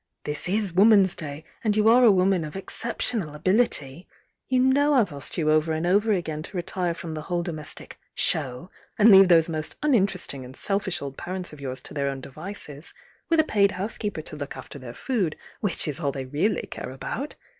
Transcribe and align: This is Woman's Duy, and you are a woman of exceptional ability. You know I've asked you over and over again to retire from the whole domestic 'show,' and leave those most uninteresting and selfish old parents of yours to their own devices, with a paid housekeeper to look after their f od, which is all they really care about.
This 0.23 0.49
is 0.49 0.73
Woman's 0.73 1.13
Duy, 1.15 1.43
and 1.63 1.77
you 1.77 1.87
are 1.87 2.03
a 2.03 2.11
woman 2.11 2.43
of 2.43 2.55
exceptional 2.55 3.35
ability. 3.35 4.07
You 4.47 4.57
know 4.61 4.95
I've 4.95 5.13
asked 5.13 5.37
you 5.37 5.51
over 5.51 5.73
and 5.73 5.85
over 5.85 6.11
again 6.11 6.41
to 6.41 6.57
retire 6.57 6.95
from 6.95 7.13
the 7.13 7.21
whole 7.21 7.43
domestic 7.43 7.99
'show,' 8.15 8.71
and 8.97 9.11
leave 9.11 9.27
those 9.27 9.47
most 9.47 9.75
uninteresting 9.83 10.43
and 10.43 10.55
selfish 10.55 11.03
old 11.03 11.17
parents 11.17 11.53
of 11.53 11.61
yours 11.61 11.81
to 11.81 11.93
their 11.93 12.09
own 12.09 12.19
devices, 12.19 12.95
with 13.29 13.39
a 13.39 13.43
paid 13.43 13.73
housekeeper 13.73 14.23
to 14.23 14.35
look 14.35 14.57
after 14.57 14.79
their 14.79 14.89
f 14.89 15.07
od, 15.07 15.35
which 15.59 15.87
is 15.87 15.99
all 15.99 16.11
they 16.11 16.25
really 16.25 16.65
care 16.65 16.89
about. 16.89 17.35